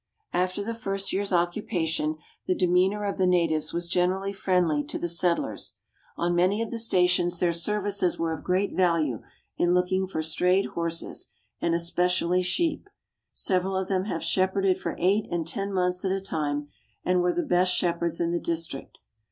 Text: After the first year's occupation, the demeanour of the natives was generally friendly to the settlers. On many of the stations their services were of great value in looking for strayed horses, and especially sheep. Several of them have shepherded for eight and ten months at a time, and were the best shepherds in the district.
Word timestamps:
After 0.33 0.63
the 0.63 0.73
first 0.73 1.13
year's 1.13 1.31
occupation, 1.31 2.17
the 2.47 2.55
demeanour 2.55 3.05
of 3.05 3.19
the 3.19 3.27
natives 3.27 3.71
was 3.71 3.87
generally 3.87 4.33
friendly 4.33 4.83
to 4.85 4.97
the 4.97 5.07
settlers. 5.07 5.75
On 6.17 6.33
many 6.33 6.59
of 6.63 6.71
the 6.71 6.79
stations 6.79 7.37
their 7.39 7.53
services 7.53 8.17
were 8.17 8.33
of 8.33 8.43
great 8.43 8.73
value 8.73 9.21
in 9.59 9.75
looking 9.75 10.07
for 10.07 10.23
strayed 10.23 10.65
horses, 10.73 11.27
and 11.61 11.75
especially 11.75 12.41
sheep. 12.41 12.89
Several 13.35 13.77
of 13.77 13.89
them 13.89 14.05
have 14.05 14.23
shepherded 14.23 14.79
for 14.79 14.95
eight 14.97 15.27
and 15.29 15.45
ten 15.45 15.71
months 15.71 16.03
at 16.03 16.11
a 16.11 16.19
time, 16.19 16.69
and 17.05 17.21
were 17.21 17.31
the 17.31 17.43
best 17.43 17.71
shepherds 17.75 18.19
in 18.19 18.31
the 18.31 18.39
district. 18.39 18.97